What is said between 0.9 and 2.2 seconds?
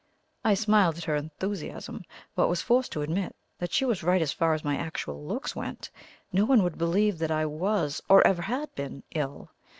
at her enthusiasm,